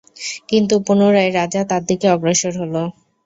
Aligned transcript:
কিন্তু 0.49 0.75
পুনরায় 0.85 1.31
রাজা 1.31 1.61
তার 1.69 1.81
দিকে 1.89 2.07
অগ্রসর 2.09 2.53
হলো। 2.61 2.81